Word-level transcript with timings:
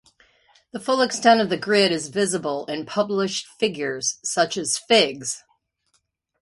The 0.71 0.79
full 0.79 0.99
extent 1.01 1.41
of 1.41 1.49
the 1.51 1.59
grid 1.59 1.91
is 1.91 2.07
visible 2.09 2.65
in 2.65 2.87
published 2.87 3.45
figures 3.59 4.17
such 4.23 4.57
as 4.57 4.79
Figs. 4.79 5.43